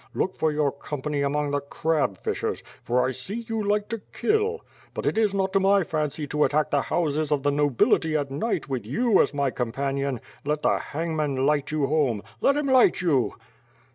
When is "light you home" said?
11.45-12.23